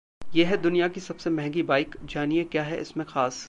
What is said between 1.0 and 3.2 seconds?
सबसे महंगी बाइक, जानिए क्या है इसमें